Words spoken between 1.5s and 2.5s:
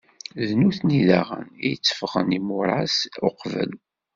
i iteffɣen